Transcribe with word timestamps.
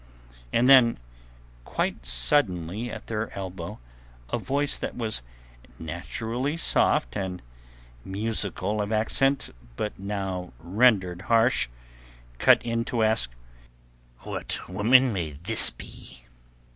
And 0.51 0.67
then 0.67 0.97
quite 1.63 2.07
suddenly 2.07 2.89
at 2.89 3.05
their 3.05 3.31
elbow 3.37 3.77
a 4.33 4.39
voice 4.39 4.75
that 4.79 4.95
was 4.95 5.21
naturally 5.77 6.57
soft 6.57 7.15
and 7.15 7.39
musical 8.03 8.81
of 8.81 8.91
accent 8.91 9.53
but 9.75 9.99
now 9.99 10.53
rendered 10.57 11.21
harsh, 11.29 11.67
cut 12.39 12.63
in 12.63 12.83
to 12.85 13.03
ask: 13.03 13.29
"What 14.21 14.57
woman 14.67 15.13
may 15.13 15.33
this 15.33 15.69
be?" 15.69 16.23